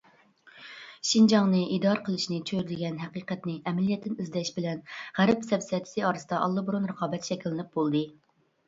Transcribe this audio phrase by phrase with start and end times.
[1.09, 4.83] شىنجاڭنى ئىدارە قىلىشنى چۆرىدىگەن ھەقىقەتنى ئەمەلىيەتتىن ئىزدەش بىلەن
[5.21, 8.05] غەرب سەپسەتىسى ئارىسىدا ئاللىبۇرۇن رىقابەت شەكىللىنىپ بولدى.